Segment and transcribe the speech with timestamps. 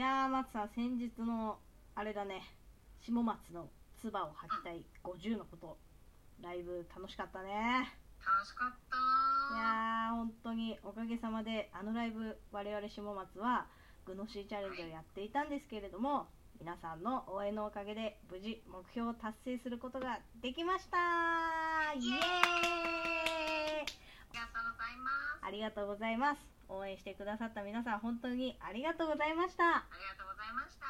[0.00, 1.58] やー松さん先日の
[1.94, 2.40] あれだね。
[3.04, 3.68] 下松の
[4.00, 5.76] 唾を吐きたい50のこと。
[6.40, 7.92] ライブ楽しかったね。
[8.24, 8.96] 楽しかった。
[9.54, 10.78] いやー本当に。
[10.84, 13.66] おかげさまであのライブ我々下松は
[14.06, 16.28] グノシーチャレンジをやっていたんですけれども
[16.58, 20.96] 皆さんの応援のおかげで無事目標を達成することができました。
[21.92, 22.20] イエーイ。
[24.30, 25.46] ありがとうございます。
[25.46, 29.64] ありがとうございます応援してくださった皆さん本当にありがとうございました。
[29.64, 30.86] ありがとうございました。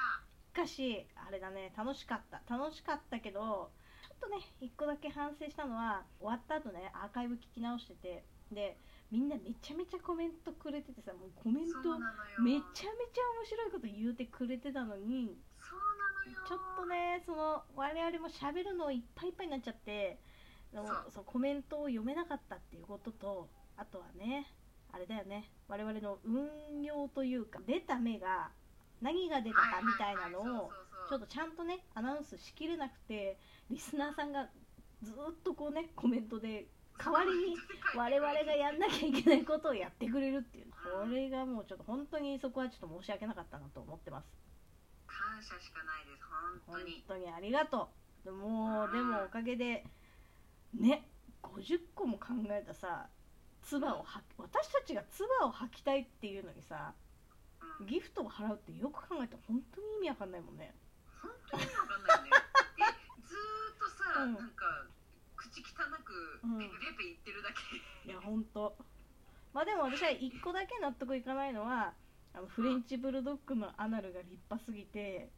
[0.50, 2.42] しかしあれだね楽しかった。
[2.48, 8.76] 楽しかったけどちょっとね一個だけ反省したのは終わった後ねアーカイブ聞き直しててで
[9.10, 11.98] みんなめちゃめちゃコメントくれててさもうコメント
[12.42, 16.46] めちゃめちゃ面白いこと言うてくれてたのにそうなのよ。
[16.46, 20.18] ちょっとねその我々も喋るのいっぱいいっぱいになっちゃって
[21.10, 24.46] そうコメントを読めなかったっていうこととあとはね
[24.92, 25.50] あれだよね。
[25.68, 28.50] 我々の運用というか出た目が
[29.00, 30.70] 何が出たかみたいなのを
[31.08, 33.38] ちょっとちゃんとねアナウンスしきれなくて
[33.70, 34.48] リスナーさんが
[35.02, 36.66] ずっとこうねコメントで
[36.98, 37.56] 代わりに
[37.96, 40.66] 我々がやんなきゃいけないことをやってくれるっていう。
[40.70, 44.26] これがもうちょっと本当にそこはちょっと申し訳なかったなと思ってます。
[45.06, 46.24] 感謝しかないです
[46.66, 47.04] 本本当に。
[47.08, 47.88] 当にありがと
[48.22, 48.24] う。
[48.24, 49.84] でもうでもおかげで
[50.78, 51.08] ね
[51.42, 53.08] 50個も考えたさ
[53.62, 56.94] 唾を吐き私たちが唾を吐きたいっていうのにさ
[57.80, 57.86] うん。
[57.86, 60.74] ギフトを払うってよく考えたら本当に意味わかんないもんね。
[61.22, 62.30] 本当にわかんないよね。
[62.76, 62.84] で
[63.26, 64.34] ずーっとさ、うん。
[64.34, 64.86] なんか
[65.36, 65.64] 口汚
[66.04, 66.58] くうん。
[66.58, 67.50] ペペペペ言ってるだ
[68.04, 68.76] け、いや本当。
[69.52, 71.94] まあでも私は一個だけ納得いかないのは
[72.32, 75.30] あのフレンチブルドッグのアナルが立派すぎて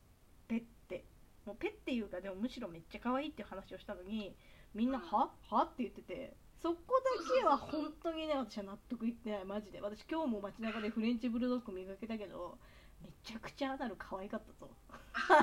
[0.49, 1.05] ペって。
[1.45, 4.37] もうペっていうかでもむしろめっちゃ可愛いっていう話をしたのに
[4.75, 5.05] みんな「うん。
[5.05, 5.33] は？
[5.51, 9.81] は?」って言っててそこだけは本当にね私は納得いってないマジで。
[9.81, 12.57] 私今日も街中でフレンチブルドッグ見かけたけど
[13.03, 14.71] めちゃくちゃアナル可愛かったぞ
[15.19, 15.43] だか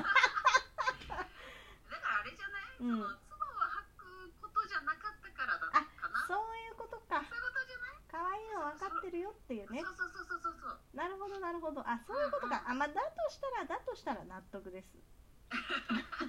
[2.20, 3.04] あれじゃない、うん。
[3.04, 6.24] その唾を吐くことじゃなかったからだったかな？
[6.24, 7.20] そういうことか。
[7.20, 8.00] そういうことじゃない？
[8.08, 9.84] 可愛いの分かってるよっていうね。
[9.84, 11.84] そうそうそうそうそうなるほどなるほど。
[11.84, 12.64] あそういうことか。
[12.64, 14.96] あまあだとしたらだとしたら納得です。
[14.96, 15.04] い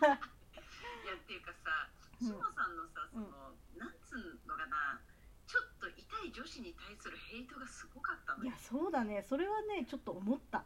[0.03, 1.87] やっていうかさ
[2.19, 2.27] うん。
[2.27, 3.95] しもさんのさその、なん。
[4.03, 4.99] つうのかな
[5.47, 8.51] ちょっと痛い女子に対するヘイトがすごかったのよ。
[8.51, 9.23] いやそうだね。
[9.27, 10.59] それはねちょっと思った。
[10.59, 10.63] あ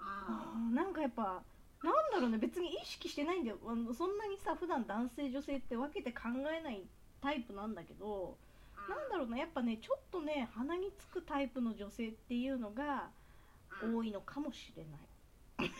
[0.00, 0.54] あ。
[0.72, 1.42] ーなんかやっぱ
[1.82, 2.38] なんだろうね。
[2.38, 3.58] 別に意識してないんだよ。
[3.66, 6.82] あのそんなにさ普段男性女性って分けて考えない
[7.20, 13.10] タイプなんだけどーなんだろうなやっぱねちょっとね鼻につくタイプの女性っていうのが
[13.82, 13.96] うん。
[13.98, 15.70] 多いのかもしれない。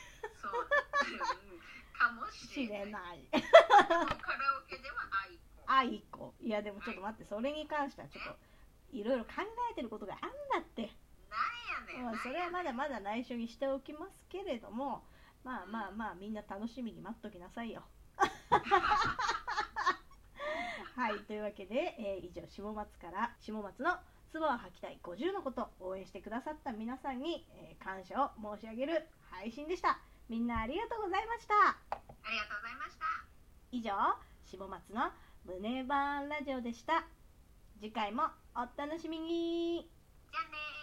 [0.41, 1.19] そう、うん。
[1.99, 2.87] かもししれない。
[2.87, 3.25] れない。
[3.31, 3.45] カラ
[4.59, 6.35] オケでは愛子あいこ。
[6.41, 7.25] いやでもちょっと待って。
[7.25, 8.52] それに関してはちょっと
[8.93, 9.31] いろいろ考
[9.71, 10.91] えてることがあんだって。
[12.03, 15.05] まあ、それはまだまだ内緒にしておきますけれども
[15.45, 17.83] まあまあまあみんな楽しみに待っときなさいよ。
[20.95, 23.99] はいというわけで、えー以上下松から下松の
[24.31, 29.99] 唾を吐きたい50のこと応援してくださった皆さんに、えー感謝を申し上げる配信でした。
[30.29, 31.55] みんなありがとうございました。
[31.55, 33.07] ありがとうございました。
[33.73, 33.91] 以上
[34.45, 35.13] 下松の
[35.45, 37.05] 胸バーンラジオでした
[37.81, 38.25] 次回も
[38.55, 39.91] お楽しみに。
[40.31, 40.82] じゃあねー。